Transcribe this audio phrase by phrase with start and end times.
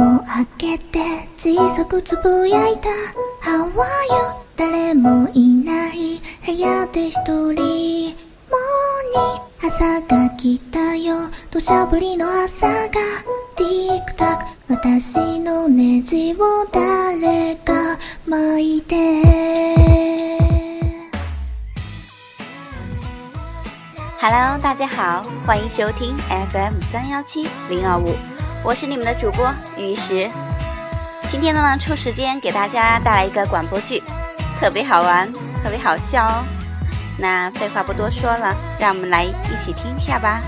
[0.00, 0.98] を開けて
[1.36, 2.88] 小さくつぶやいた。
[3.42, 3.74] How are you?
[4.56, 6.20] 誰もいない。
[6.46, 7.34] 部屋で一人。
[7.46, 7.58] モーニ
[9.66, 11.28] 朝が来たよ。
[11.50, 12.88] 土砂降りの朝が。
[13.56, 14.44] ティックタック。
[14.68, 17.98] 私のネジを誰か。
[18.26, 18.94] 巻いて。
[24.20, 28.12] Hello，大家好，欢迎收听 FM 三幺七零二五，
[28.64, 30.28] 我是你们的主播雨石。
[31.30, 34.02] 今天呢，抽时间给大家带来一个广播剧，
[34.58, 36.44] 特别好玩，特别好笑哦。
[37.18, 40.40] 那废话不多说了，让我们来一起听一下吧。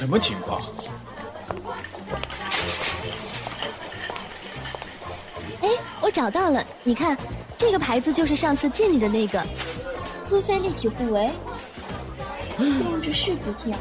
[0.00, 0.58] 什么情况？
[5.60, 5.68] 哎，
[6.00, 7.14] 我找到了，你看，
[7.58, 9.44] 这个牌子就是上次借你的那个。
[10.30, 11.30] 苏菲立体护围，
[12.58, 13.74] 用着是不错。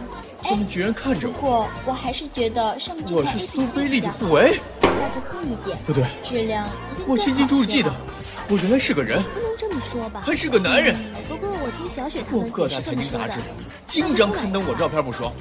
[0.43, 1.33] 他们居然看着我！
[1.33, 4.59] 不过我还是觉得上这我是苏菲立体护围。
[4.81, 6.67] 再不厚一点，不对，质量
[7.07, 7.95] 我更清清楚楚记得好，
[8.49, 10.21] 我原来是个人，不能这么说吧？
[10.25, 10.97] 还是个男人。
[11.29, 13.39] 不过我听小雪他我们也各大财经杂志。
[13.87, 15.33] 经常刊登我照片不说，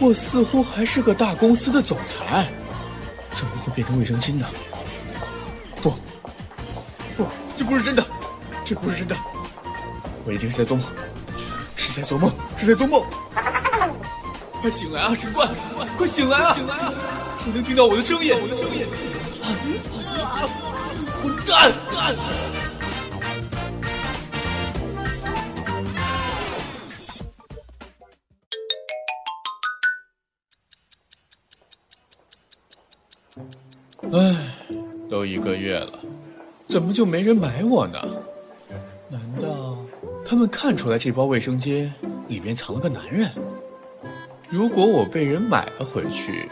[0.00, 2.50] 我似乎还是个大公司的总裁，
[3.34, 4.46] 怎么会变成卫生巾呢？
[5.82, 5.90] 不，
[7.18, 8.02] 不，这不是真的，
[8.64, 9.14] 这不是真的，
[10.24, 10.86] 我一定是在做梦，
[11.76, 13.04] 是在做梦，是在做梦！
[14.62, 15.46] 快醒来啊，神官，
[15.98, 16.92] 快醒来啊，醒来啊！
[17.44, 18.34] 谁能听到我的声音？
[18.40, 18.86] 我的声音！
[19.42, 19.52] 啊！
[21.22, 21.70] 混蛋！
[21.92, 22.16] 蛋！
[34.12, 34.36] 唉，
[35.08, 36.00] 都一个月了，
[36.68, 37.98] 怎么就没人买我呢？
[39.08, 39.78] 难道
[40.24, 41.88] 他们看出来这包卫生巾
[42.28, 43.30] 里面藏了个男人？
[44.48, 46.48] 如果我被人买了回去，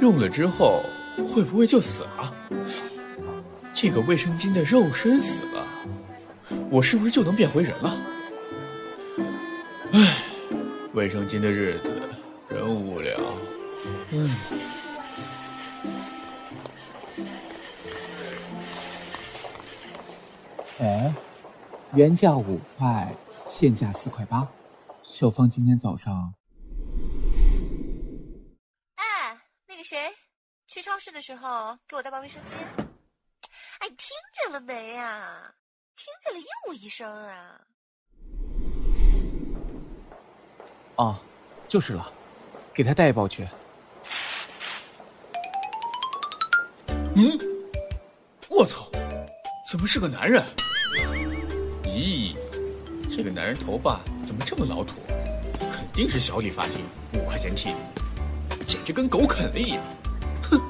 [0.00, 0.82] 用了之后
[1.24, 2.34] 会不会就死了？
[3.72, 5.64] 这个卫生巾的肉身死了，
[6.70, 7.96] 我是不是就能变回人了？
[9.92, 10.24] 唉，
[10.92, 11.92] 卫生巾的日子
[12.48, 13.16] 真无聊。
[14.10, 14.28] 嗯。
[20.80, 21.12] 哎，
[21.94, 23.12] 原价五块，
[23.48, 24.46] 现价四块八。
[25.02, 26.32] 小芳今天早上
[28.94, 29.98] 哎，那个谁，
[30.68, 32.52] 去超市的时候给我带包卫生巾。
[33.80, 33.98] 哎，听
[34.32, 35.52] 见了没呀？
[35.96, 37.60] 听见了应我一声啊！
[40.94, 41.18] 哦，
[41.66, 42.12] 就是了，
[42.72, 43.44] 给他带一包去。
[47.16, 47.36] 嗯，
[48.48, 48.88] 我操，
[49.68, 50.44] 怎么是个男人？
[51.98, 52.36] 咦，
[53.10, 55.00] 这个男人头发怎么这么老土？
[55.58, 56.76] 肯定是小理发厅
[57.14, 57.70] 五块钱剃
[58.48, 59.82] 的，简直跟狗啃了一样。
[60.44, 60.60] 哼，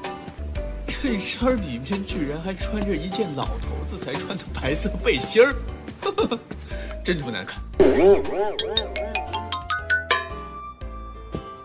[0.87, 5.53] 衬衫里面居然还穿着一件老头子才穿的白色背心儿，
[6.01, 6.39] 呵呵呵
[7.05, 7.61] 真他妈难看。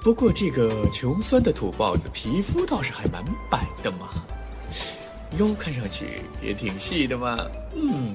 [0.03, 4.11] 不过这个穷酸的土包子皮肤倒是还蛮白的嘛。
[5.39, 7.39] 腰看上去也挺细的嘛，
[7.75, 8.15] 嗯，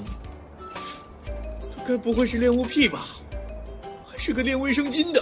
[1.89, 2.99] 该不会是恋物癖吧？
[4.05, 5.19] 还是个练卫生巾的？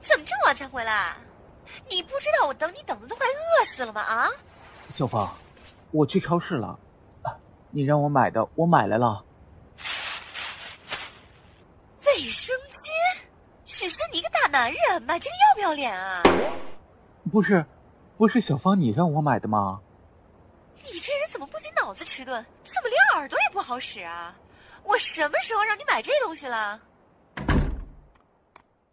[0.00, 1.14] 怎么这么晚才回来？
[1.90, 4.00] 你不知道我等你等的都快饿死了吗？
[4.00, 4.30] 啊！
[4.88, 5.30] 小芳，
[5.90, 6.68] 我去超市了，
[7.20, 7.36] 啊
[7.70, 9.22] 你让我买的我买来了。
[12.06, 13.20] 卫生巾，
[13.66, 16.22] 许思你一个大男人买这个要不要脸啊？
[17.30, 17.62] 不是，
[18.16, 19.78] 不是小芳你让我买的吗？
[21.90, 24.32] 脑子迟钝，怎么连耳朵也不好使啊？
[24.84, 26.80] 我什么时候让你买这东西了？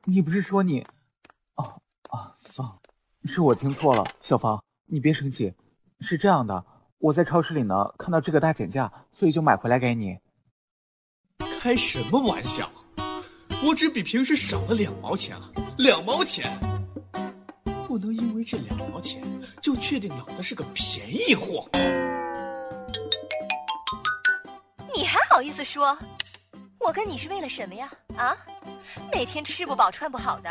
[0.06, 0.84] 你不是说你……
[1.58, 1.80] 哦
[2.10, 2.76] 啊，放，
[3.26, 4.04] 是我听错了。
[4.20, 5.54] 小芳，你别生气，
[6.00, 6.66] 是这样的，
[6.98, 10.18] 我在超市里呢看到这个大减价，所以就买回来给你。
[11.62, 12.68] 开什么玩笑？
[13.64, 16.60] 我只比平时少了两毛钱啊，两毛钱！
[17.88, 19.24] 不能因为这两毛钱
[19.62, 21.70] 就确定老子是个便宜货。
[25.48, 25.98] 意思说？
[26.78, 27.90] 我跟你是为了什么呀？
[28.18, 28.36] 啊，
[29.14, 30.50] 每天吃不饱穿不好的，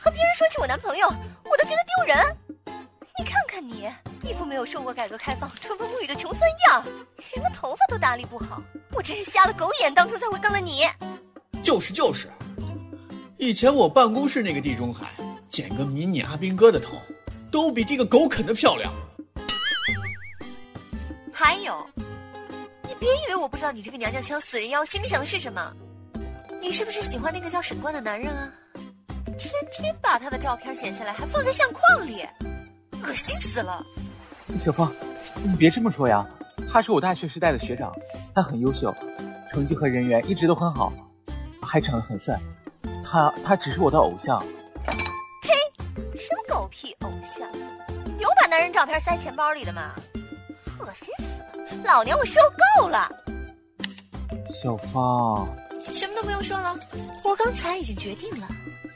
[0.00, 2.36] 和别人说起我男朋友，我都觉得丢人。
[3.18, 3.90] 你看看你，
[4.22, 6.84] 一副没有受过改革开放、春风沐雨的穷酸样，
[7.34, 8.62] 连个头发都打理不好。
[8.92, 10.86] 我真是瞎了狗眼，当初才会跟了你。
[11.60, 12.30] 就是就是，
[13.36, 15.12] 以前我办公室那个地中海，
[15.48, 17.02] 剪个迷你阿兵哥的头，
[17.50, 18.92] 都比这个狗啃的漂亮。
[21.32, 22.04] 还有，你
[23.00, 25.72] 别以为我不知道你这个娘娘腔死人妖心里想的是什么。
[26.60, 28.52] 你是不是喜欢那个叫沈冠的男人啊？
[29.38, 32.28] 天天把他的照片剪下来，还放在相框里，
[33.02, 33.82] 恶心死了。
[34.62, 34.92] 小芳，
[35.42, 36.26] 你别这么说呀，
[36.70, 37.90] 他是我大学时代的学长，
[38.34, 38.94] 他很优秀，
[39.48, 40.92] 成绩和人缘一直都很好，
[41.62, 42.38] 还长得很帅。
[43.02, 44.38] 他他只是我的偶像。
[45.40, 45.54] 嘿，
[46.14, 47.48] 什么狗屁偶像？
[48.18, 49.94] 有把男人照片塞钱包里的吗？
[50.80, 51.84] 恶心死了！
[51.84, 52.40] 老娘我受
[52.78, 53.10] 够了。
[54.62, 55.48] 小芳，
[55.90, 56.76] 什么都不用说了，
[57.24, 58.48] 我刚才已经决定了，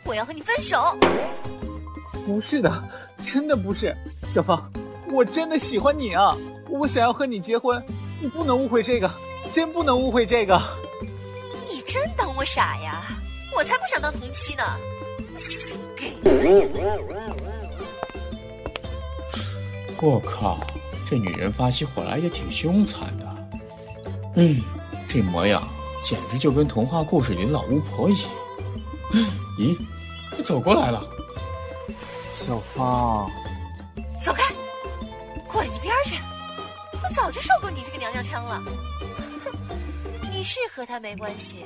[0.04, 0.96] 我要和你分手。
[2.26, 2.70] 不是的，
[3.20, 3.94] 真的不是，
[4.28, 4.70] 小芳，
[5.10, 6.36] 我真的喜欢你啊！
[6.68, 7.82] 我想要和你结婚，
[8.20, 9.10] 你不能误会这个，
[9.52, 10.60] 真不能误会这个。
[11.70, 13.04] 你真当我傻呀？
[13.56, 14.64] 我才不想当同妻呢！
[20.00, 20.58] 我靠，
[21.04, 23.34] 这女人发起火来也挺凶残的。
[24.36, 24.60] 嗯，
[25.08, 25.62] 这模样
[26.02, 28.30] 简直就跟童话故事里的老巫婆一样。
[29.58, 29.76] 咦，
[30.42, 31.04] 走过来了。
[32.46, 33.30] 小芳，
[34.22, 34.52] 走开，
[35.46, 36.16] 滚一边去！
[36.92, 38.62] 我早就受够你这个娘娘腔了。
[39.44, 39.52] 哼，
[40.32, 41.64] 你是和他没关系。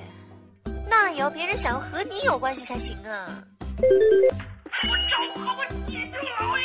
[0.89, 3.43] 那也要别人想要和你有关系才行啊！
[3.81, 6.65] 我就和我姐舅老爷。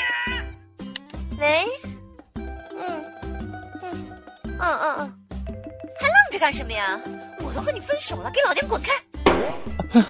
[1.39, 1.65] 喂，
[4.63, 5.13] 嗯嗯嗯，
[5.99, 6.97] 还愣着干什么呀？
[7.39, 8.93] 我都和你分手了，给老娘滚开！
[9.91, 10.05] 哼！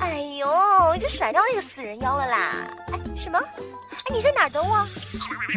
[0.00, 2.66] 哎呦，就甩掉那个死人妖了啦！
[2.92, 3.38] 哎，什么？
[3.38, 4.76] 哎，你在哪儿等我？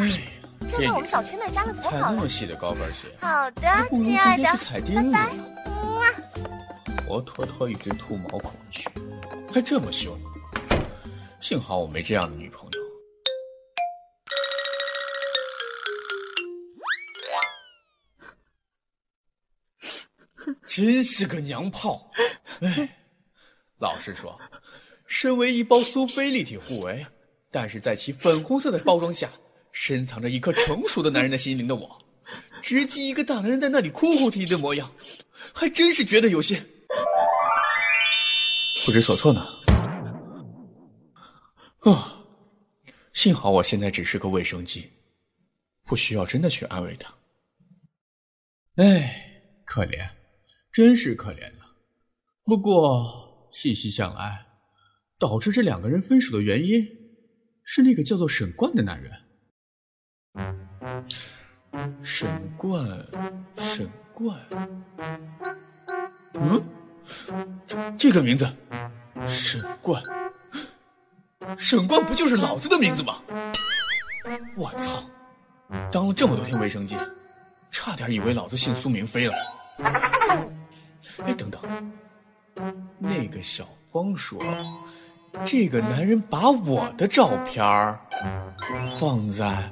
[0.01, 0.19] 哎。
[0.67, 2.07] 就在我们小区那儿家乐福好了。
[2.11, 3.07] 那么细的高跟鞋。
[3.19, 3.67] 好的，
[3.97, 5.29] 亲爱的，拜拜。
[5.65, 6.05] 嗯啊，
[7.07, 8.87] 活脱脱一只兔毛孔雀，
[9.51, 10.15] 还这么凶。
[11.39, 12.88] 幸好我没这样的女朋友。
[20.67, 22.11] 真是个娘炮！
[22.61, 22.89] 哎，
[23.79, 24.39] 老实说，
[25.05, 27.05] 身为一包苏菲立体护围，
[27.51, 29.29] 但是在其粉红色的包装下。
[29.71, 32.01] 深藏着一颗成熟的男人的心灵的我，
[32.59, 34.91] 直击一个大男人在那里哭哭啼啼的模样，
[35.53, 36.61] 还真是觉得有些
[38.83, 39.47] 不知所措呢。
[41.81, 42.25] 啊，
[43.13, 44.83] 幸好我现在只是个卫生巾，
[45.85, 47.13] 不需要真的去安慰他。
[48.77, 50.09] 哎，可怜，
[50.71, 51.75] 真是可怜了。
[52.43, 54.45] 不过细细想来，
[55.17, 56.87] 导致这两个人分手的原因，
[57.63, 59.11] 是那个叫做沈冠的男人。
[62.03, 62.87] 沈冠，
[63.57, 64.37] 沈冠，
[66.33, 66.63] 嗯，
[67.67, 68.47] 这这个名字，
[69.27, 70.01] 沈冠，
[71.57, 73.21] 沈冠不就是老子的名字吗？
[74.55, 75.09] 我操，
[75.91, 76.97] 当了这么多天卫生巾，
[77.71, 79.35] 差点以为老子姓苏名飞了。
[81.25, 81.61] 哎，等等，
[82.97, 84.41] 那个小芳说，
[85.45, 87.63] 这个男人把我的照片
[88.97, 89.71] 放在。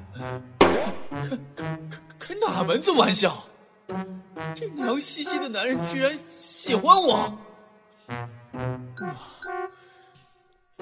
[1.10, 1.80] 开开
[2.20, 3.44] 开哪门子玩笑！
[4.54, 7.38] 这娘兮兮的男人居然喜欢我！
[9.02, 9.14] 哇，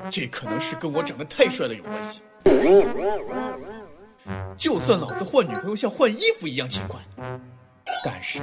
[0.09, 2.21] 这可能是跟我长得太帅了有关系。
[4.57, 6.99] 就算老子换女朋友像换衣服一样勤快，
[8.07, 8.39] 但是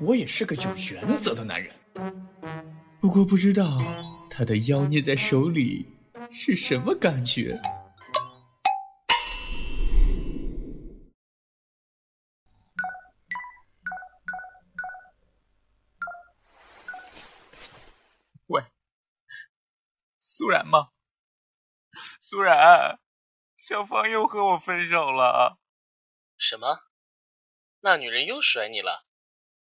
[0.00, 1.74] 我也是个有原则的男人。
[2.98, 3.82] 不过不知道
[4.30, 5.86] 他的妖孽在手里
[6.30, 7.60] 是什么感觉。
[18.46, 18.62] 喂
[20.22, 20.88] 苏然吗？
[22.22, 22.98] 苏然，
[23.58, 25.58] 小芳又和我分手了。
[26.38, 26.87] 什么？
[27.80, 29.04] 那女人又甩你了？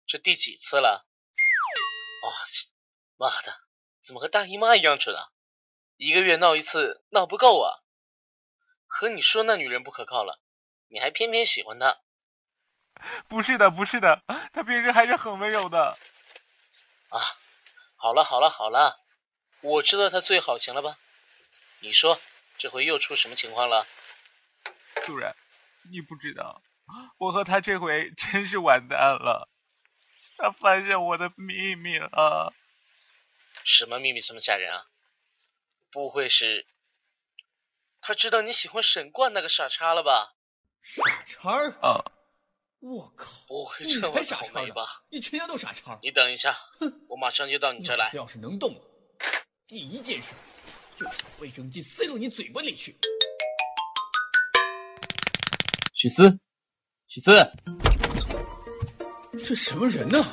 [0.07, 1.07] 这第几次了？
[2.23, 2.33] 哦，
[3.17, 3.59] 妈的，
[4.03, 5.31] 怎么和大姨妈一样准啊？
[5.97, 7.83] 一个月闹一次，闹不够啊！
[8.87, 10.41] 和你说那女人不可靠了，
[10.89, 12.01] 你还偏偏喜欢她？
[13.29, 14.23] 不是的，不是的，
[14.53, 15.99] 她平时还是很温柔的。
[17.09, 17.21] 啊，
[17.97, 19.05] 好了好了好了。
[19.63, 20.99] 我知道她最好行了吧？
[21.81, 22.21] 你说
[22.59, 23.87] 这回又出什么情况了？
[25.05, 25.35] 主人，
[25.91, 26.63] 你不知道，
[27.19, 29.51] 我和他这回真是完蛋了。
[30.39, 32.53] 他发现我的秘密了。
[33.65, 34.85] 什么秘密这么吓人啊？
[35.91, 36.67] 不会是
[38.01, 40.35] 他知道你喜欢沈冠那个傻叉了吧？
[40.83, 41.51] 傻叉
[41.81, 42.05] 啊！
[42.79, 43.27] 我靠！
[43.49, 44.87] 不会你这么才傻叉呢倒霉吧？！
[45.11, 45.99] 你全家都傻叉！
[46.03, 46.57] 你等一下，
[47.09, 48.11] 我马上就到你这来。
[48.13, 48.71] 要是能动，
[49.67, 50.35] 第一件事
[50.95, 52.97] 就是把卫生巾塞到你嘴巴里去。
[55.95, 56.39] 许思，
[57.09, 57.31] 许思，
[59.45, 60.27] 这什么人呢？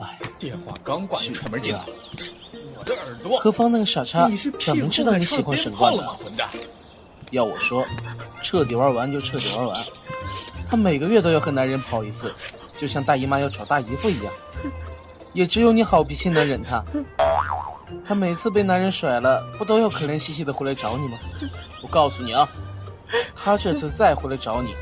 [0.00, 1.84] 哎，电话刚挂就串门进来，
[2.76, 3.38] 我的耳朵！
[3.38, 4.28] 何方那个傻叉
[4.58, 6.36] 怎么知道你喜欢沈冠的后面唱鞭炮了？？
[6.36, 6.48] 混蛋！
[7.30, 7.86] 要我说，
[8.42, 9.84] 彻底玩完就彻底玩完。
[10.68, 12.34] 他每个月都要和男人跑一次，
[12.76, 14.32] 就像大姨妈要找大姨夫一样。
[15.32, 16.84] 也只有你好脾气能忍他。
[18.04, 21.18] 他每次被男人甩了，不都要可怜兮兮的回来找你吗？
[21.82, 22.48] 我告诉你啊，
[23.36, 24.74] 他这次再回来找你，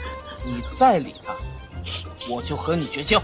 [0.44, 1.34] 你再理他，
[2.30, 3.20] 我就和你绝交。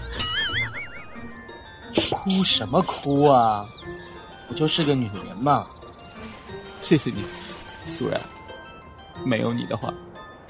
[2.11, 3.65] 哭什么哭啊？
[4.47, 5.67] 不就是个女人嘛。
[6.81, 7.23] 谢谢你，
[7.87, 8.19] 苏然。
[9.23, 9.93] 没有你的话，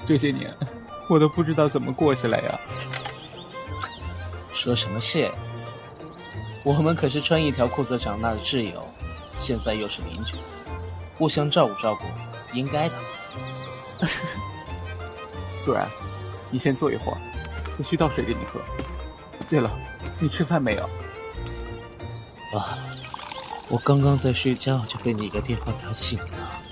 [0.08, 0.54] 这些年
[1.08, 2.60] 我都不知道怎么过下来呀。
[4.52, 5.30] 说什么谢？
[6.64, 8.88] 我们可是穿一条裤子长大的挚友，
[9.36, 10.36] 现在又是邻居，
[11.18, 12.04] 互相照顾照顾，
[12.52, 12.94] 应该的。
[15.56, 15.88] 苏然，
[16.52, 17.18] 你先坐一会儿，
[17.78, 18.60] 我去倒水给你喝。
[19.48, 19.70] 对了，
[20.20, 20.84] 你吃饭没有？
[22.56, 22.78] 啊，
[23.70, 26.62] 我刚刚在睡觉就被你一个电话打醒了。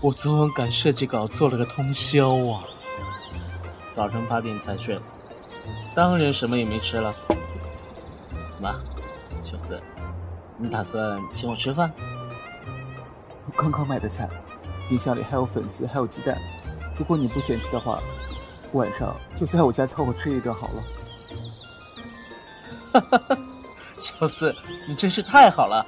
[0.00, 2.64] 我昨晚赶设计稿做了个通宵啊，
[3.92, 4.98] 早上八点才睡，
[5.94, 7.14] 当然什么也没吃了。
[8.48, 8.74] 怎么，
[9.44, 9.78] 小四，
[10.56, 11.92] 你打算请我吃饭？
[13.44, 14.28] 我刚刚买的菜，
[14.88, 16.38] 冰箱里还有粉丝，还有鸡蛋。
[16.96, 18.00] 如果你不嫌弃的话，
[18.72, 20.82] 晚上就在我家凑合吃一顿好了。
[22.92, 23.38] 哈哈哈，
[23.98, 24.54] 小四，
[24.88, 25.86] 你真是太好了，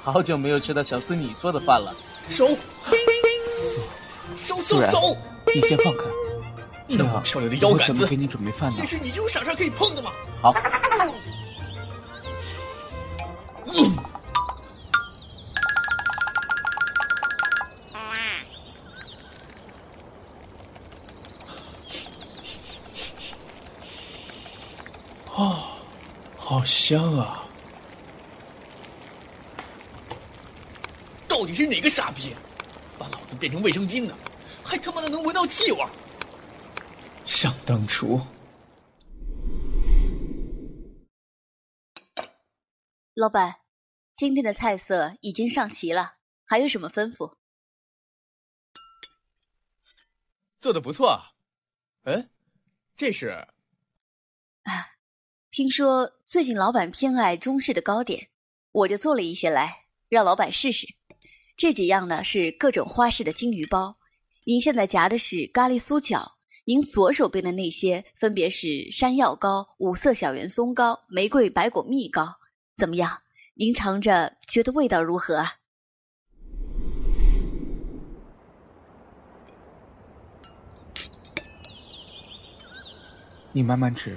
[0.00, 1.94] 好久没有吃到小四你做的饭了。
[2.28, 2.46] 收，
[4.36, 4.98] 收收苏然收！
[5.54, 6.04] 你先放开。
[6.88, 8.86] 那么漂亮的腰杆子我怎么给，你准备饭呢也？
[8.86, 10.10] 是你这种傻叉可以碰的吗？
[10.40, 10.52] 好，
[25.38, 25.80] 哦，
[26.36, 27.46] 好香啊！
[31.28, 32.34] 到底是哪个傻逼，
[32.98, 34.18] 把老子变成卫生巾呢？
[34.64, 35.78] 还他妈的能闻到气味！
[37.24, 38.20] 想当初，
[43.14, 43.60] 老板，
[44.14, 46.16] 今天的菜色已经上齐了，
[46.46, 47.36] 还有什么吩咐？
[50.60, 51.30] 做的不错啊。
[52.02, 52.28] 哎，
[52.96, 53.46] 这是
[55.58, 58.28] 听说最近老板偏爱中式的糕点，
[58.70, 60.86] 我就做了一些来让老板试试。
[61.56, 63.96] 这几样呢是各种花式的金鱼包，
[64.44, 66.24] 您现在夹的是咖喱酥饺，
[66.64, 72.36] 您左手边的那些分别是山药糕、五色小圆松糕、玫瑰白果蜜糕，
[72.76, 73.10] 怎么样？
[73.54, 75.54] 您尝着觉得味道如何啊？
[83.50, 84.16] 你慢慢吃。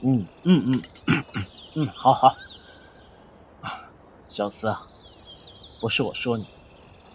[0.00, 0.82] 嗯嗯嗯
[1.74, 2.36] 嗯，好好。
[4.28, 4.86] 小司啊，
[5.80, 6.46] 不是我说你，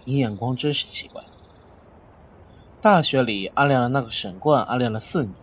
[0.06, 1.24] 你眼光真是奇怪。
[2.82, 5.36] 大学里暗恋了那个沈冠，暗恋了四年，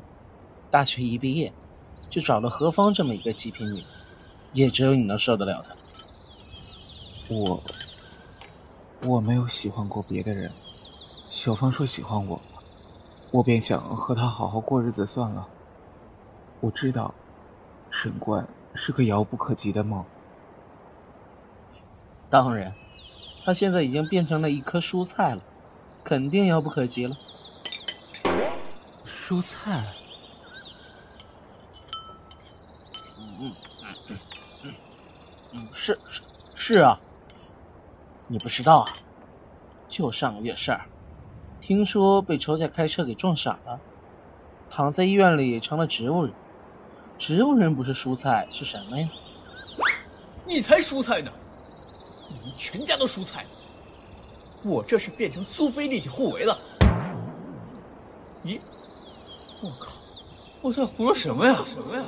[0.70, 1.52] 大学一毕业，
[2.10, 3.84] 就找了何芳这么一个极品女，
[4.52, 5.74] 也只有你能受得了她。
[7.32, 7.62] 我
[9.04, 10.50] 我没有喜欢过别的人，
[11.28, 12.40] 小芳说喜欢我，
[13.30, 15.46] 我便想和她好好过日子算了。
[16.60, 17.14] 我知道，
[17.90, 20.04] 沈冠是个遥不可及的梦。
[22.30, 22.74] 当然，
[23.44, 25.42] 他现在已经变成了一颗蔬菜了，
[26.04, 27.16] 肯定遥不可及了。
[29.06, 29.86] 蔬菜？
[33.18, 34.16] 嗯嗯嗯嗯
[34.64, 34.74] 嗯
[35.54, 36.22] 嗯，是是
[36.54, 37.00] 是啊，
[38.28, 38.92] 你不知道啊？
[39.88, 40.86] 就上个月事儿，
[41.60, 43.80] 听说被仇家开车给撞傻了，
[44.68, 46.34] 躺在医院里成了植物人。
[47.18, 49.08] 植物人不是蔬菜是什么呀？
[50.46, 51.30] 你才蔬菜呢！
[52.30, 53.44] 你们全家都蔬菜，
[54.62, 56.58] 我这是变成苏菲立体互为了。
[58.44, 58.60] 咦，
[59.62, 59.92] 我靠，
[60.62, 61.62] 我在胡说什么呀？
[61.66, 62.04] 什么呀？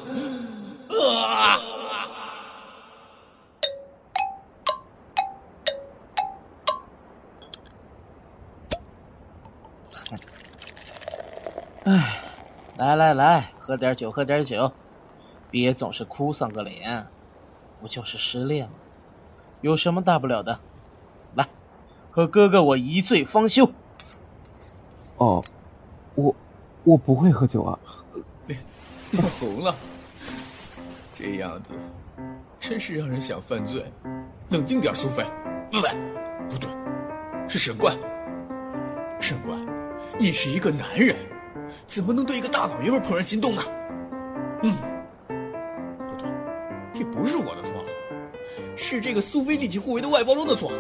[1.02, 1.60] 啊！
[11.84, 12.22] 唉，
[12.78, 14.72] 来来来，喝点酒，喝点酒，
[15.50, 17.06] 别总是哭丧个脸，
[17.80, 18.74] 不就是失恋吗？
[19.60, 20.60] 有什么大不了的？
[21.34, 21.48] 来，
[22.10, 23.70] 和哥哥我一醉方休。
[25.18, 25.42] 哦，
[26.14, 26.34] 我
[26.84, 27.78] 我不会喝酒啊。
[28.46, 28.58] 脸
[29.10, 29.74] 脸红了，
[31.12, 31.72] 这样子
[32.58, 33.84] 真是让人想犯罪。
[34.48, 35.24] 冷静点，苏菲。
[35.70, 35.90] 不对，
[36.48, 36.70] 不对，
[37.48, 37.96] 是沈冠。
[39.20, 39.58] 沈冠，
[40.18, 41.14] 你是一个男人，
[41.86, 43.62] 怎么能对一个大老爷们怦然心动呢？
[44.62, 44.74] 嗯，
[47.20, 47.84] 不是我的错，
[48.76, 50.72] 是这个苏菲立体护围的外包装的错。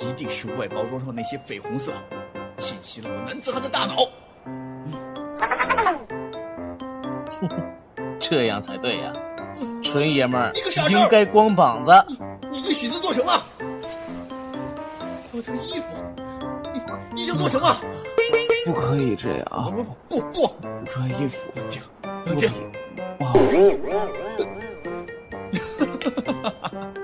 [0.00, 1.92] 一定是外包装上那些绯红色，
[2.56, 4.08] 侵袭了我男子汉的大脑。
[8.18, 9.12] 这样才对呀，
[9.84, 11.92] 纯爷们儿你个傻叉应该光膀子。
[12.50, 13.30] 你对许子做什么？
[15.32, 16.02] 我的衣服，
[16.72, 16.80] 你
[17.14, 17.76] 你想做什么？
[18.64, 20.50] 不可以这样，不不不，
[20.86, 21.46] 穿衣服。
[21.54, 21.82] 冷静，
[22.24, 22.50] 冷静。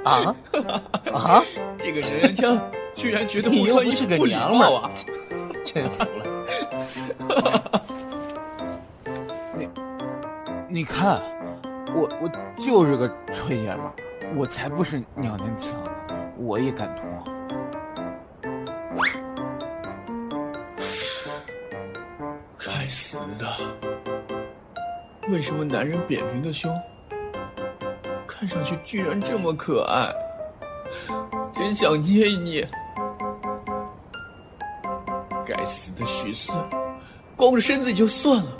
[0.05, 0.37] 啊
[1.13, 1.43] 啊！
[1.79, 4.91] 这个娘娘腔居然觉得你又不穿衣是个服不礼娘们啊！
[5.65, 6.27] 真服了。
[9.57, 9.69] 你
[10.69, 11.21] 你看，
[11.95, 12.29] 我我
[12.63, 13.93] 就是个纯爷们儿，
[14.37, 15.91] 我才不是娘娘腔呢，
[16.37, 17.03] 我也敢脱。
[22.59, 23.47] 该死的！
[25.29, 26.71] 为什么男人扁平的胸，
[28.47, 30.15] 看上去居然这么可爱？
[31.51, 32.69] 真想捏一捏。
[35.47, 36.53] 该死的许四，
[37.37, 38.51] 光着身子也就算了，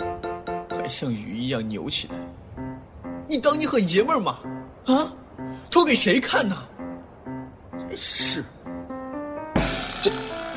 [0.71, 2.15] 还像鱼一样扭起来。
[3.27, 4.39] 你当你很爷们儿吗？
[4.87, 5.13] 啊，
[5.69, 6.57] 脱给谁看呢？
[7.79, 8.43] 真是。
[10.01, 10.11] 这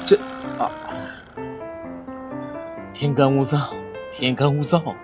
[0.07, 0.17] 这
[0.59, 0.71] 啊，
[2.95, 3.75] 天干物燥，
[4.11, 4.95] 天干物燥。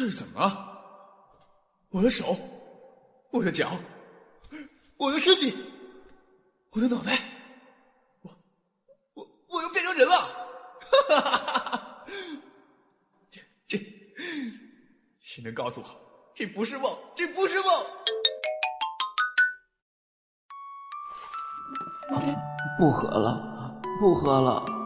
[0.00, 0.82] 这是怎么了？
[1.90, 2.34] 我的手，
[3.30, 3.72] 我的脚，
[4.96, 5.54] 我的身体，
[6.70, 7.18] 我的脑袋，
[8.22, 8.34] 我
[9.12, 10.14] 我我又变成人了！
[10.14, 12.06] 哈哈哈哈哈！
[13.28, 13.78] 这这，
[15.20, 15.86] 谁能告诉我
[16.34, 16.90] 这不是梦？
[17.14, 17.68] 这不是梦？
[22.78, 24.79] 不喝了，不喝了。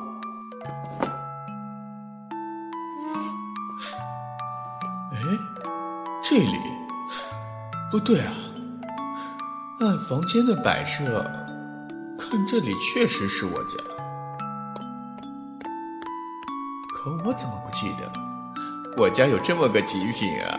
[6.35, 6.59] 这里
[7.93, 8.33] 不对啊！
[9.79, 11.23] 按房间的摆设，
[12.19, 13.77] 看这里确实是我家，
[16.93, 18.13] 可我怎么不记得
[18.97, 20.59] 我家有这么个极品啊？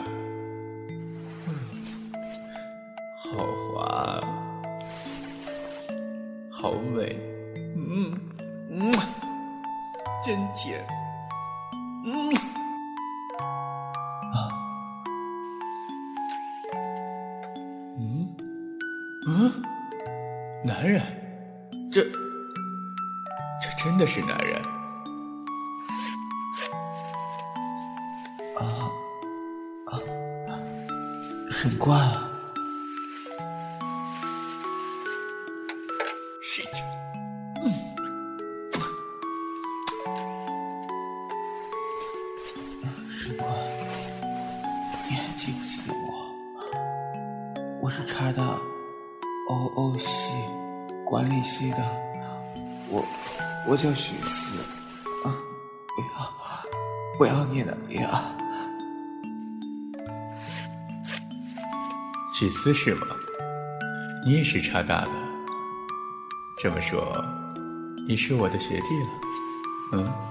[19.27, 19.51] 嗯，
[20.63, 21.01] 男人，
[21.91, 24.61] 这这真的是男人？
[28.55, 28.61] 啊
[29.87, 29.97] 啊！
[31.51, 32.24] 很怪啊，
[53.75, 54.55] 我叫许思，
[55.25, 55.35] 啊，
[55.97, 56.33] 不要
[57.17, 58.23] 不要你的呀！
[62.33, 63.05] 许思是吗？
[64.25, 65.11] 你也是茶大的。
[66.57, 67.21] 这么说，
[68.07, 69.09] 你是我的学弟了？
[69.91, 70.24] 嗯。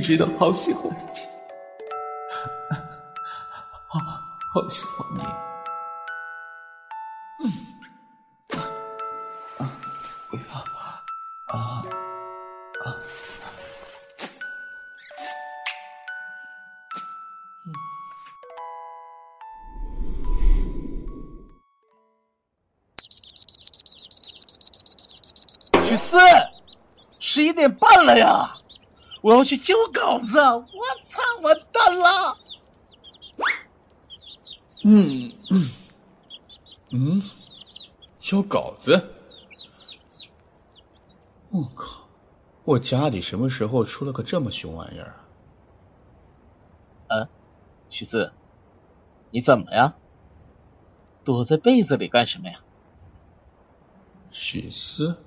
[0.00, 0.96] 一直都好喜欢你，
[3.86, 3.98] 好，
[4.54, 5.20] 好喜欢你。
[7.44, 7.52] 嗯，
[9.58, 10.64] 啊啊
[11.48, 11.54] 啊啊
[12.82, 12.96] 啊！
[25.74, 25.84] 嗯。
[25.84, 26.16] 许四，
[27.18, 28.56] 十一点半了呀。
[29.22, 30.64] 我要去交稿子，我
[31.08, 32.38] 操，完蛋了！
[34.84, 35.70] 嗯嗯
[36.90, 37.22] 嗯，
[38.18, 39.14] 交稿子？
[41.50, 42.08] 我靠！
[42.64, 45.16] 我家里什么时候出了个这么熊玩意儿
[47.08, 47.16] 啊？
[47.16, 47.28] 啊，
[47.88, 48.32] 许四，
[49.30, 49.96] 你怎么了呀？
[51.24, 52.60] 躲在被子里干什么呀？
[54.30, 55.22] 许思，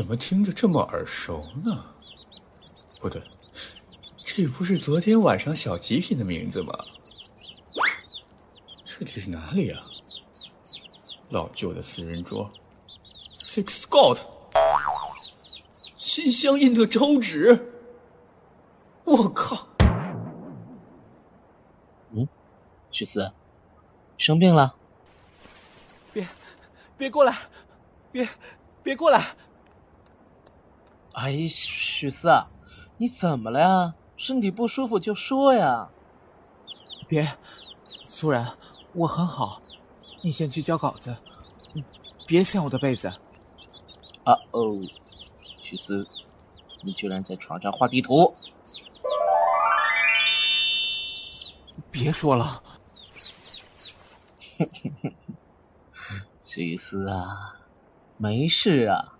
[0.00, 1.84] 怎么听着这么耳熟呢？
[2.98, 3.22] 不对，
[4.24, 6.72] 这不是昨天晚上小极品的名字吗？
[8.88, 9.84] 这里是哪里啊？
[11.28, 12.50] 老旧的四人桌
[13.42, 14.22] ，Six Scott，
[15.98, 17.70] 心相印的抽纸。
[19.04, 19.68] 我靠！
[22.12, 22.26] 嗯，
[22.90, 23.30] 许思，
[24.16, 24.74] 生病了？
[26.10, 26.26] 别，
[26.96, 27.36] 别过来！
[28.10, 28.26] 别，
[28.82, 29.36] 别过来！
[31.14, 32.44] 哎，许思，
[32.98, 33.94] 你怎么了呀？
[34.16, 35.90] 身体不舒服就说呀。
[37.08, 37.36] 别，
[38.04, 38.56] 苏然。
[38.92, 39.62] 我很好，
[40.22, 41.16] 你先去交稿子，
[42.26, 43.08] 别掀我的被子。
[44.24, 44.76] 啊哦，
[45.58, 46.06] 许思，
[46.82, 48.34] 你居然在床上画地图！
[51.90, 52.62] 别说了，
[56.42, 57.60] 许思啊，
[58.16, 59.14] 没事啊，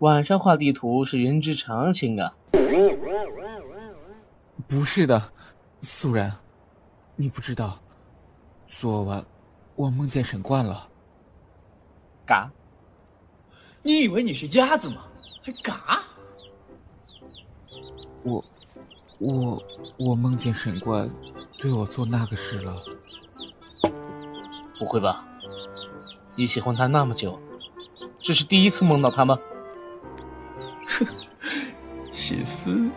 [0.00, 2.34] 晚上画地图是人之常情啊。
[4.68, 5.32] 不是的，
[5.80, 6.36] 素然，
[7.14, 7.78] 你不知道。
[8.66, 9.24] 昨晚，
[9.74, 10.86] 我梦见沈冠了。
[12.26, 12.50] 嘎？
[13.82, 15.06] 你以为你是鸭子吗？
[15.42, 16.02] 还嘎？
[18.22, 18.44] 我，
[19.18, 19.62] 我，
[19.96, 21.08] 我梦见沈冠
[21.56, 22.82] 对我做那个事了。
[24.78, 25.26] 不会吧？
[26.36, 27.40] 你喜欢他那么久，
[28.20, 29.38] 这是第一次梦到他吗？
[32.16, 32.88] 许思，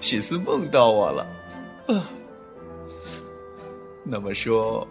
[0.00, 1.26] 许思梦到我了。
[1.88, 2.10] 啊。
[4.02, 4.88] 那么说，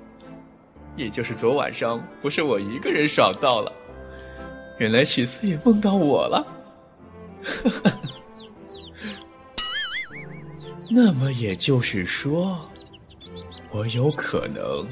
[0.96, 3.74] 也就是昨晚上不是我一个人爽到了，
[4.78, 6.48] 原来许思也梦到我了。
[10.92, 12.70] 那么也就是说，
[13.72, 14.88] 我有可能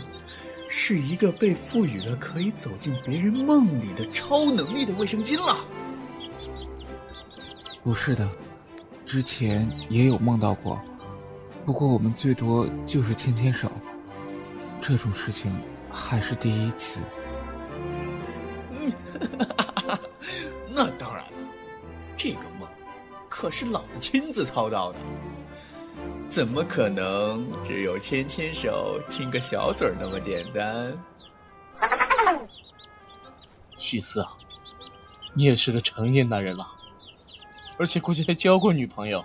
[0.68, 5.64] 是一个被赋予了可以走进别人梦里的超能力的卫生巾了。
[7.84, 8.28] 不是的，
[9.08, 10.78] 之前也有梦到过，
[11.66, 13.72] 不过我们最多就是牵牵手。
[14.82, 15.50] 这种事情
[15.90, 17.00] 还是第一次。
[18.72, 18.92] 嗯，
[20.70, 21.32] 那当然了，
[22.18, 22.68] 这个梦
[23.30, 25.00] 可是老子亲自操刀的，
[26.28, 30.94] 怎么可能只有牵牵手、亲个小嘴那么简单？
[33.80, 34.34] 许四啊，
[35.34, 36.68] 你也是个成年男人了，
[37.78, 39.24] 而且估计还交过女朋友，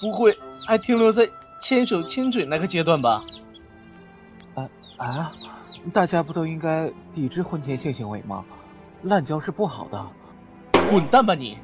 [0.00, 1.28] 不会还停留在
[1.60, 3.22] 牵手亲嘴那个阶段吧？
[4.54, 5.32] 啊啊！
[5.92, 8.44] 大家不都应该抵制婚前性行为吗？
[9.02, 10.06] 滥交是不好的。
[10.90, 11.58] 滚蛋吧你！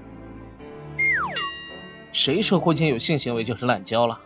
[2.12, 4.21] 谁说婚前有性行为就是滥交了？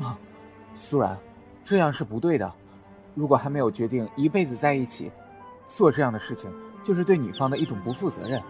[0.00, 0.18] 啊，
[0.74, 1.18] 苏然，
[1.64, 2.50] 这样是不对的。
[3.14, 5.10] 如果还没有决定一辈子在一起，
[5.68, 6.50] 做这样的事情
[6.84, 8.42] 就是对女方的一种不负责任。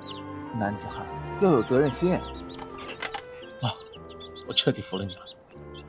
[0.57, 1.05] 男子汉
[1.41, 2.13] 要有责任心。
[2.15, 2.21] 啊！
[4.47, 5.21] 我彻底服了你了。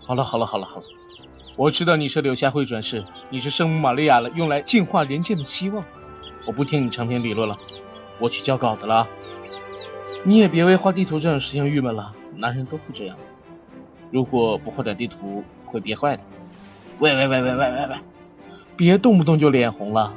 [0.01, 0.85] 好了好了好了好了。
[1.55, 5.83] 我知道你是柳下惠转世，你是圣母玛利亚了，用来净化人间的希望。
[6.45, 7.57] 我不听你长篇理论了，
[8.19, 9.07] 我去交稿子了。
[10.23, 13.23] 你也别为画地图这种事情郁闷了，男人都会这样的。
[14.11, 16.23] 如果不画点地图，会憋坏的。
[16.99, 17.95] 喂喂喂喂喂喂喂，
[18.75, 20.13] 别动不动就脸红了，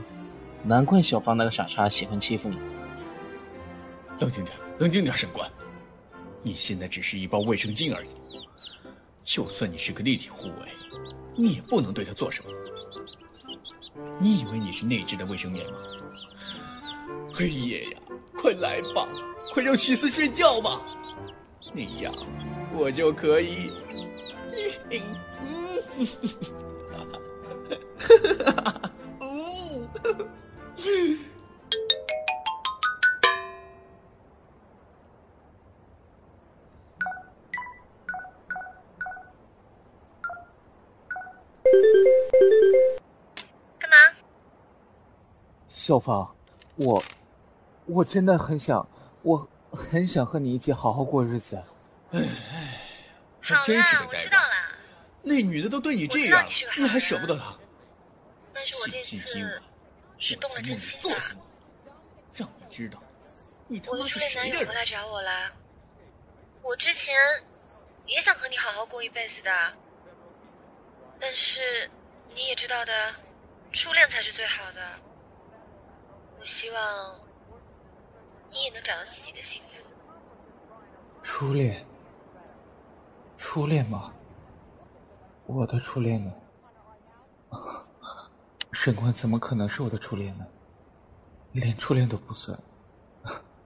[0.63, 2.57] 难怪小芳那个傻叉喜欢欺负你。
[4.21, 5.49] 冷静点，冷静点，沈官，
[6.43, 8.09] 你现在只是一包卫生巾而已，
[9.23, 10.67] 就算你是个立体护卫。
[11.37, 12.51] 你也不能对他做什么。
[14.19, 15.77] 你以为你是内置的卫生棉吗？
[17.33, 18.01] 黑夜呀，
[18.37, 19.07] 快来吧，
[19.55, 20.83] 快让许四睡觉吧，
[21.73, 22.13] 那样
[22.75, 23.71] 我就可以。
[45.83, 46.33] 小芳，
[46.77, 47.03] 我
[47.87, 48.89] 我真的很想，
[49.23, 51.61] 我很想和你一起好好过日子。
[52.13, 52.21] 哎，
[53.41, 54.39] 还真是个呆瓜。
[55.23, 57.59] 那女的都对你这样了，你还舍不得她？
[58.53, 59.17] 但是我这次
[60.19, 61.41] 是动了真心做死你，
[62.33, 63.03] 让你知道，
[63.67, 64.53] 你他妈我的初恋是谁的人？
[64.53, 65.51] 男友回来找我了。
[66.63, 67.13] 我之前
[68.07, 69.51] 也想和你好好过一辈子的，
[71.19, 71.91] 但是
[72.33, 73.13] 你也知道的，
[73.73, 74.81] 初恋才是最好的。
[76.39, 77.21] 我希望
[78.51, 79.91] 你也能找到自己的幸福。
[81.23, 81.87] 初恋，
[83.37, 84.13] 初恋吗？
[85.47, 86.33] 我的初恋呢？
[88.73, 90.47] 沈官怎么可能是我的初恋呢？
[91.53, 92.59] 连初恋都不算，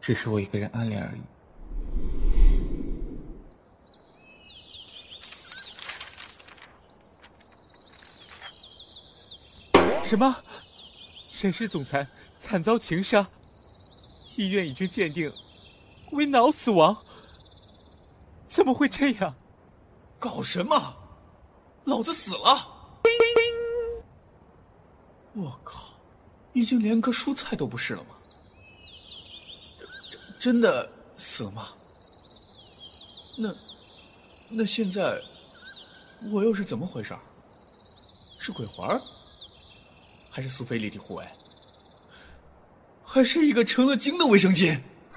[0.00, 1.22] 只是我一个人暗恋而已。
[10.05, 10.37] 什么？
[11.31, 12.07] 沈氏总裁
[12.46, 13.28] 惨遭情杀，
[14.37, 15.28] 医院已经鉴定
[16.12, 16.96] 为脑死亡。
[18.46, 19.35] 怎么会这样？
[20.20, 20.96] 搞什么？
[21.87, 22.68] 老子死了！
[25.35, 25.94] 我靠，
[26.52, 28.11] 已经连个蔬菜都不是了吗？
[30.38, 31.68] 真真的死了吗？
[33.37, 33.52] 那
[34.48, 35.20] 那现在
[36.30, 37.12] 我又是怎么回事？
[38.38, 38.88] 是鬼魂？
[40.30, 41.26] 还是苏菲立体护卫？
[43.09, 44.77] 还是一个成了精的卫生巾？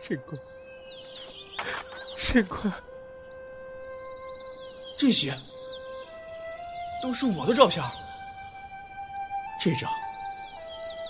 [0.00, 0.38] 神官，
[2.16, 2.72] 神官，
[4.96, 5.34] 这些
[7.02, 7.84] 都是我的照片。
[9.60, 9.90] 这张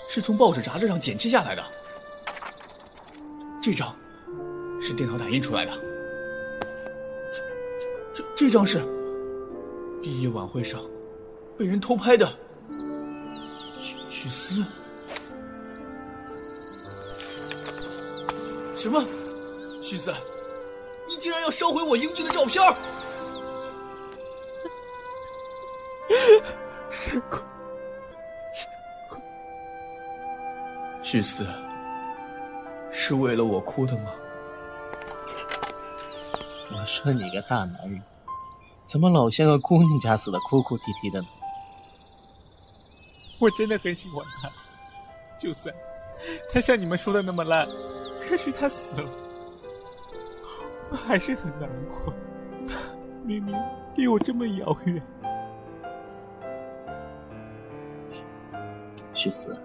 [0.08, 1.62] 是从报纸杂志上剪切下来的，
[3.62, 3.94] 这张
[4.80, 5.72] 是电脑打印出来的，
[7.32, 7.42] 这
[8.14, 8.82] 这这张是
[10.02, 10.80] 毕业晚会上
[11.62, 12.28] 被人偷拍的。
[13.80, 14.64] 许许思，
[18.74, 19.00] 什么？
[19.80, 20.12] 许思，
[21.08, 22.74] 你竟然要烧毁我英俊的照片儿！
[26.90, 27.40] 沈官，
[31.00, 31.46] 许思，
[32.90, 34.10] 是为了我哭的吗？
[36.72, 38.02] 我说你个大男人，
[38.84, 41.28] 怎么老像个姑娘家似的，哭哭啼啼的呢？
[43.42, 44.48] 我真的很喜欢他，
[45.36, 45.74] 就算
[46.52, 47.66] 他像你们说的那么烂，
[48.20, 49.10] 可是他死了，
[50.88, 52.14] 我还是很难过。
[53.24, 53.52] 明明
[53.96, 55.02] 离我这么遥远。
[59.12, 59.60] 许思，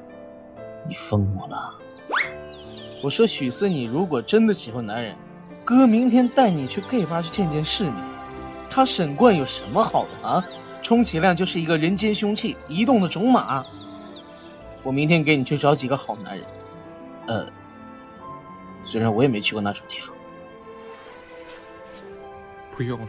[0.87, 1.75] 你疯我了！
[3.03, 5.15] 我说许思，你如果真的喜欢男人，
[5.63, 7.95] 哥明天带你去 gay 吧去见见世面。
[8.71, 10.43] 他沈冠有什么好的啊？
[10.87, 13.61] 充其量就是一个人间凶器，移动的种马。
[14.83, 16.47] 我明天给你去找几个好男人。
[17.27, 17.45] 呃，
[18.81, 20.15] 虽然我也没去过那种地方。
[22.71, 23.07] 不用了，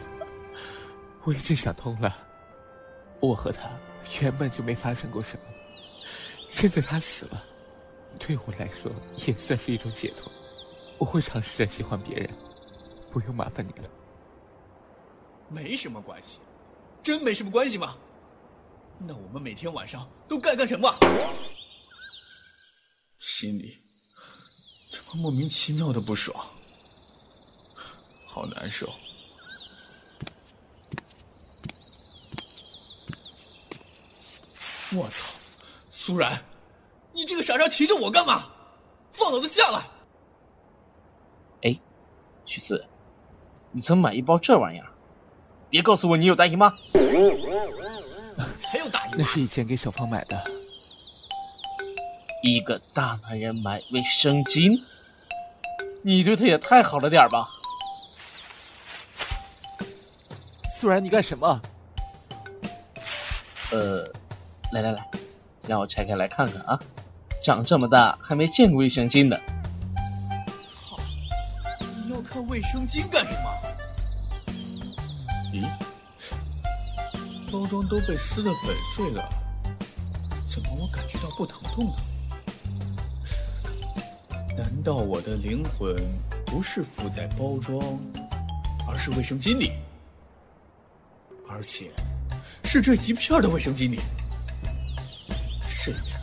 [1.23, 2.13] 我已经想通了。
[3.21, 3.69] 我和他
[4.19, 5.43] 原本就没发生过什么，
[6.49, 7.41] 现在他死了，
[8.19, 8.91] 对我来说
[9.25, 10.29] 也算是一种解脱。
[10.97, 12.29] 我会尝试着喜欢别人，
[13.09, 13.89] 不用麻烦你了。
[15.47, 16.39] 没什么关系，
[17.09, 17.97] 真没什么关系吗？
[18.99, 20.87] 那我们每天晚上都干干什么？
[23.17, 23.79] 心里
[24.91, 26.45] 怎么莫名其妙的不爽，
[28.27, 28.93] 好难受。
[34.91, 35.33] 我操，
[35.89, 36.43] 苏然，
[37.11, 38.51] 你这个傻叉提着我干嘛？
[39.11, 39.83] 放老子下来！
[41.63, 41.79] 哎，
[42.45, 42.87] 徐四，
[43.71, 44.93] 你怎么买一包这玩意儿？
[45.69, 46.73] 别告诉我你有大姨妈！
[48.57, 50.43] 才有大姨妈那是以前给小芳买的。
[52.41, 54.81] 一个大男人买卫生巾，
[56.01, 57.47] 你对他也太好了点吧？
[60.79, 61.61] 苏然，你干什么？
[63.71, 64.03] 呃，
[64.71, 65.05] 来来来，
[65.67, 66.79] 让我拆开来看看啊！
[67.43, 69.37] 长这么大还没见过卫生巾呢。
[70.81, 70.97] 好！
[72.03, 73.68] 你要看卫生巾干什么？
[75.51, 75.67] 咦，
[77.51, 79.27] 包装都被撕得粉碎了，
[80.49, 81.93] 怎么我感觉到不疼痛呢？
[84.55, 85.95] 难道我的灵魂
[86.45, 87.99] 不是附在包装，
[88.87, 89.71] 而是卫生巾里？
[91.47, 91.89] 而且
[92.63, 93.99] 是这一片的卫生巾里，
[95.67, 96.13] 甚至，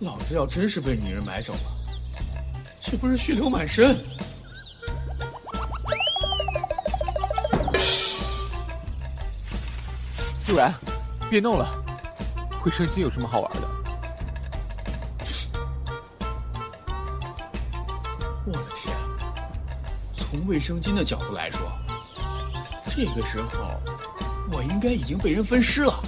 [0.00, 1.72] 老子要真是被女人买走了，
[2.80, 3.96] 岂不是血流满身？
[10.52, 10.70] 不然。
[11.30, 11.66] 别弄了
[12.62, 13.68] 会生气有什么好玩的？
[18.44, 18.94] 我的天
[20.14, 21.60] 从卫生巾的角度来说
[22.94, 23.80] 这个时候
[24.50, 25.98] 我应该已经被人分尸了。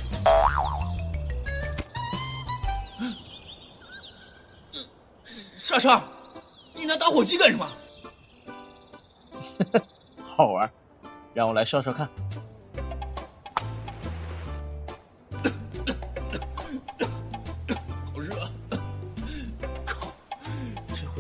[5.57, 6.03] 莎莎
[6.75, 7.67] 你拿打火机干什么？
[10.37, 10.71] 好玩
[11.33, 12.07] 让我来烧烧看。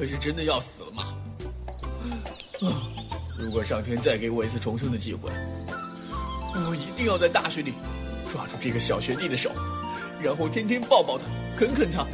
[0.05, 1.17] 这是真的要死了吗？
[2.61, 2.69] 啊！
[3.39, 5.31] 如果上天再给我一次重生的机会，
[6.53, 7.73] 我一定要在大学里
[8.31, 9.51] 抓住这个小学弟的手，
[10.23, 11.25] 然后天天抱抱他，
[11.57, 12.07] 啃啃他。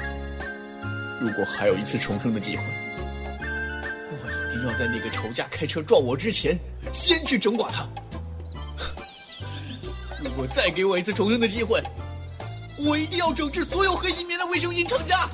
[1.20, 2.62] 如果还有一次重生的机会，
[4.12, 6.56] 我一定要在那个仇家开车撞我之前，
[6.92, 7.88] 先去整垮他。
[10.22, 11.82] 如果再给我一次重生的机会，
[12.78, 15.28] 我一定要整治所有黑心棉的卫生巾厂家。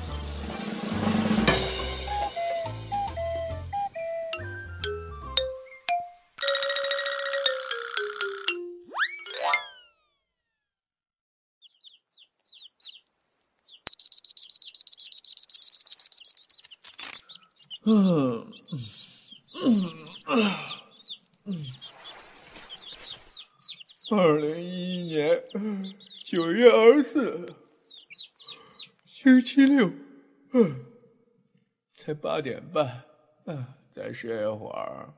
[17.89, 19.79] 嗯嗯
[20.25, 20.43] 嗯，
[21.45, 21.55] 嗯
[24.11, 25.41] 二零一一年
[26.25, 27.55] 九月二十四，
[29.05, 29.89] 星期六，
[30.51, 30.83] 嗯，
[31.93, 33.05] 才八点半，
[33.45, 35.13] 嗯，再睡一会儿。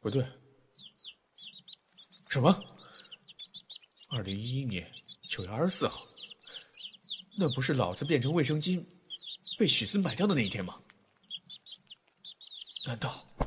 [0.00, 0.26] 不对，
[2.28, 2.60] 什么？
[4.08, 4.90] 二零一一年
[5.30, 6.04] 九月二十四号，
[7.38, 8.84] 那不是老子变成卫生巾？
[9.58, 10.80] 被许思买掉的那一天吗？
[12.86, 13.26] 难道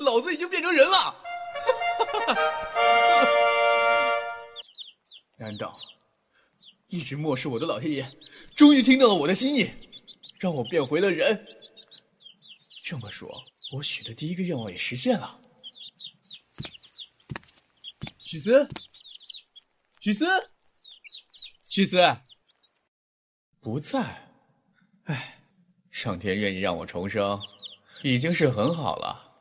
[0.00, 1.14] 老子已经变成人了？
[5.36, 5.78] 难道
[6.88, 8.10] 一直漠视我的老天爷，
[8.56, 9.70] 终于听到了我的心意，
[10.38, 11.46] 让我变回了人？
[12.82, 15.38] 这么说，我许的第一个愿望也实现了。
[18.18, 18.66] 许思，
[20.00, 20.24] 许思，
[21.68, 21.98] 许思。
[23.64, 24.28] 不在，
[25.04, 25.40] 唉，
[25.90, 27.40] 上天愿意让我重生，
[28.02, 29.40] 已经是很好了，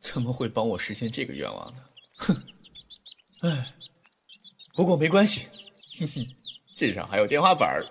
[0.00, 1.84] 怎么会帮我实现这个愿望呢？
[2.16, 2.42] 哼，
[3.42, 3.72] 唉，
[4.74, 5.46] 不过没关系，
[5.96, 6.26] 哼哼，
[6.74, 7.86] 至少还有电话本儿。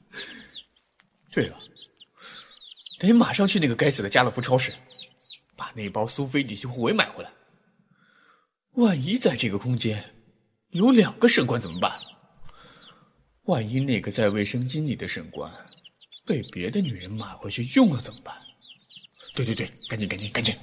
[1.32, 1.58] 对了，
[2.98, 4.70] 得马上去那个该死的家乐福超市，
[5.56, 7.32] 把那包苏菲底气护卫买回来。
[8.72, 10.14] 万一在这个空间
[10.72, 11.98] 有两个神官怎么办？
[13.46, 15.50] 万一那个在卫生巾里的神官
[16.26, 18.34] 被别的女人买回去用了怎么办？
[19.34, 20.54] 对对对，赶紧赶紧赶紧！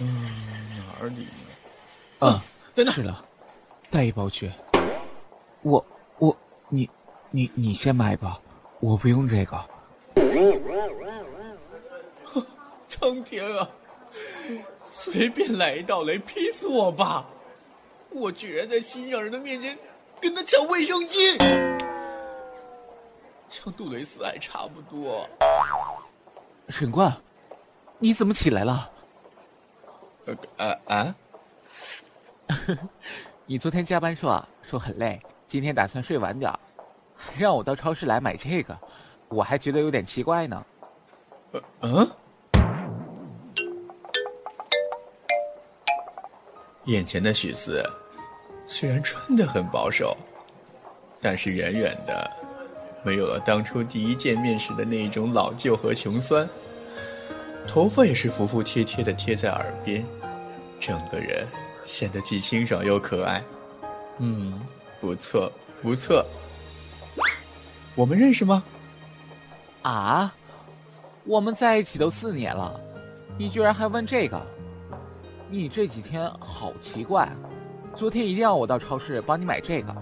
[0.00, 0.26] 嗯，
[1.00, 1.26] 哪里？
[2.18, 2.90] 啊，在那。
[2.90, 3.25] 是了。
[3.96, 4.52] 带一包去，
[5.62, 5.82] 我
[6.18, 6.36] 我
[6.68, 6.90] 你
[7.30, 8.38] 你你先买吧，
[8.78, 9.58] 我不用这个。
[12.86, 13.66] 苍天啊！
[14.82, 17.26] 随便来一道雷劈死我吧！
[18.10, 19.78] 我居然在心上人的面前
[20.20, 21.80] 跟他抢卫生巾，
[23.48, 25.26] 抢杜蕾斯还差不多。
[26.68, 27.16] 沈冠，
[27.98, 28.90] 你怎么起来了？
[30.26, 31.16] 呃啊啊！
[33.48, 36.52] 你昨天加班说说很累，今天打算睡晚点，
[37.38, 38.76] 让我到超市来买这个，
[39.28, 40.66] 我还觉得有点奇怪呢。
[41.82, 42.10] 嗯？
[46.86, 47.88] 眼前的许四，
[48.66, 50.16] 虽然穿的很保守，
[51.20, 52.28] 但是远远的
[53.04, 56.48] 没有了当初第一见面时的那一种老旧和穷酸。
[57.68, 60.04] 头发也是服服帖帖的贴在耳边，
[60.80, 61.46] 整个人。
[61.86, 63.42] 显得既清爽又可爱，
[64.18, 64.60] 嗯，
[65.00, 66.26] 不错不错。
[67.94, 68.62] 我们认识吗？
[69.82, 70.34] 啊，
[71.24, 72.78] 我们在一起都四年了，
[73.38, 74.44] 你居然还问这个？
[75.48, 77.30] 你这几天好奇怪，
[77.94, 79.94] 昨天一定要我到超市帮你买这个，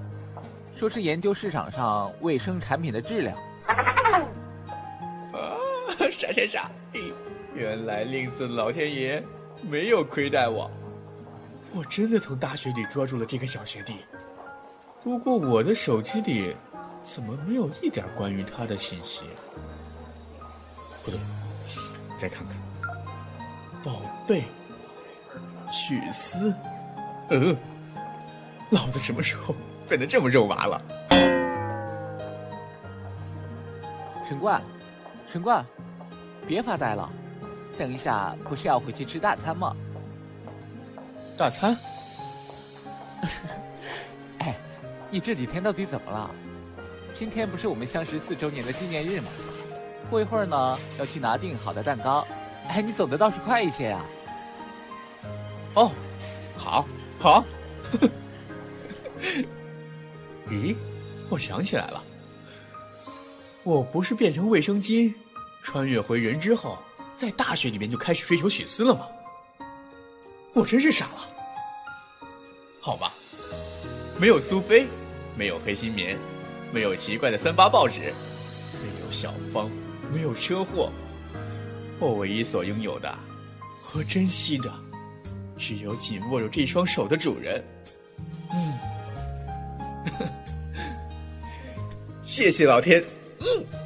[0.75, 3.37] 说是研究市场上卫生产品的质量。
[5.33, 5.55] 啊，
[6.11, 6.71] 傻傻傻！
[7.55, 9.23] 原来吝啬的老天爷
[9.61, 10.71] 没有亏待我。
[11.77, 13.97] 我真的从大学里抓住了这个小学弟，
[15.03, 16.55] 不过我的手机里
[17.03, 19.25] 怎么没有一点关于他的信息？
[21.05, 21.19] 不对，
[22.17, 22.57] 再看看，
[23.83, 24.45] 宝贝，
[25.73, 26.55] 许思，
[27.31, 27.57] 嗯，
[28.71, 29.53] 老子什么时候
[29.89, 30.81] 变得这么肉麻了？
[34.29, 34.63] 神冠，
[35.27, 35.67] 神冠，
[36.47, 37.11] 别发呆了，
[37.77, 39.75] 等一下不是要回去吃大餐吗？
[41.37, 41.77] 大餐，
[44.39, 44.55] 哎
[45.11, 46.31] 你这几天到底怎么了？
[47.13, 49.29] 今天不是我们相识四周年的纪念日吗？
[50.11, 52.27] 过一会儿呢，要去拿订好的蛋糕。
[52.69, 54.05] 哎，你走的倒是快一些呀！
[55.75, 55.91] 哦，
[56.57, 56.87] 好，
[57.19, 57.45] 好。
[60.51, 60.75] 咦，
[61.29, 62.03] 我想起来了，
[63.63, 65.13] 我不是变成卫生巾，
[65.63, 66.79] 穿越回人之后，
[67.17, 69.07] 在大学里面就开始追求许思了吗？
[70.55, 71.31] 我真是傻了。
[72.81, 73.13] 好吧，
[74.19, 74.87] 没有苏菲，
[75.37, 76.17] 没有黑心棉，
[76.73, 78.13] 没有奇怪的三八报纸，
[78.81, 79.69] 没有小芳，
[80.13, 80.93] 没有车祸，
[81.99, 83.13] 我唯一所拥有的
[83.83, 84.73] 和珍惜的，
[85.59, 87.65] 只有紧握着这双手的主人。
[88.53, 88.79] 嗯。
[92.23, 93.03] 谢谢老天。
[93.41, 93.84] 嗯。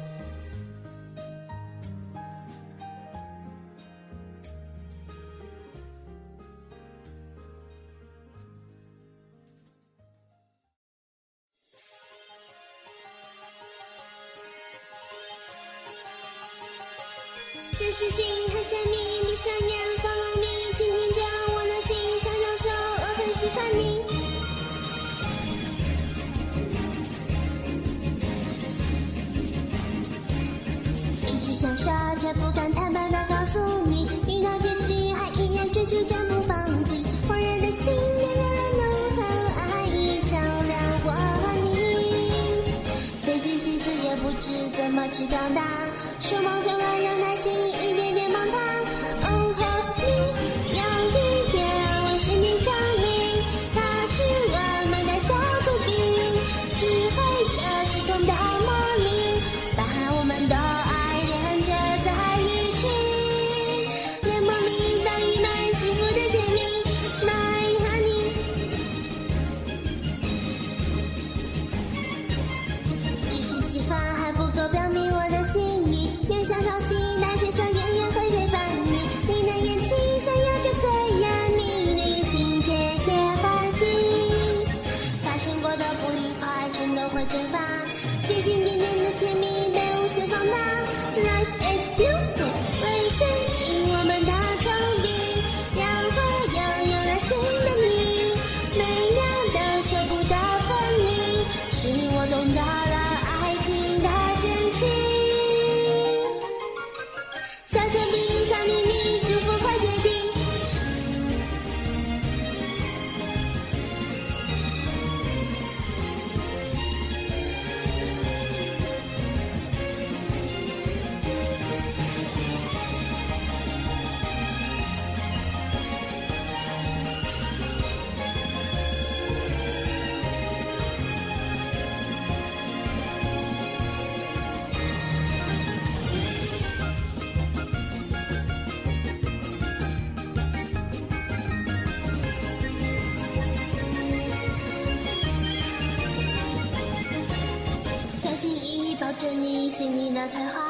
[149.19, 150.61] 着你心里的开花，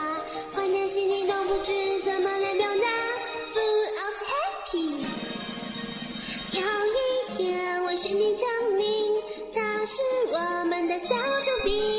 [0.55, 1.71] 欢天喜地都不知
[2.03, 2.87] 怎么来表达
[3.53, 5.05] ，full of happy。
[6.53, 9.13] 有一天我身体降临，
[9.53, 11.98] 他是我们的小丑兵，